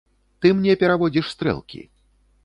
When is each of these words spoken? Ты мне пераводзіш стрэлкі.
Ты 0.43 0.47
мне 0.61 0.73
пераводзіш 0.83 1.29
стрэлкі. 1.33 1.83